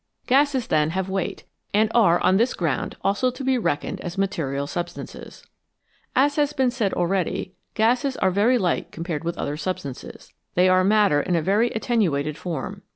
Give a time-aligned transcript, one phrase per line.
[0.25, 1.43] Gases, then, have weight,
[1.75, 5.43] and are on this ground also to be reckoned as material substances.
[6.15, 10.67] As has been said already, gases are very light com pared with other substances; they
[10.67, 12.81] are matter in a very attenuated form.